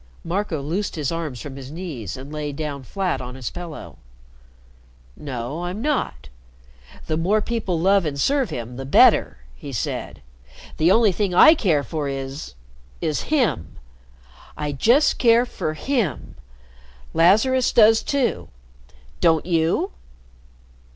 Marco 0.23 0.63
loosed 0.63 0.95
his 0.95 1.11
arms 1.11 1.39
from 1.39 1.55
his 1.55 1.69
knees 1.69 2.17
and 2.17 2.33
lay 2.33 2.51
down 2.51 2.81
flat 2.81 3.21
on 3.21 3.35
his 3.35 3.51
pillow. 3.51 3.99
"No, 5.15 5.63
I'm 5.63 5.79
not. 5.79 6.27
The 7.05 7.17
more 7.17 7.39
people 7.39 7.79
love 7.79 8.03
and 8.03 8.19
serve 8.19 8.49
him, 8.49 8.77
the 8.77 8.85
better," 8.85 9.37
he 9.53 9.71
said. 9.71 10.23
"The 10.77 10.91
only 10.91 11.11
thing 11.11 11.35
I 11.35 11.53
care 11.53 11.83
for 11.83 12.09
is 12.09 12.55
is 12.99 13.29
him. 13.29 13.77
I 14.57 14.71
just 14.71 15.19
care 15.19 15.45
for 15.45 15.75
him. 15.75 16.33
Lazarus 17.13 17.71
does 17.71 18.01
too. 18.01 18.47
Don't 19.19 19.45
you?" 19.45 19.91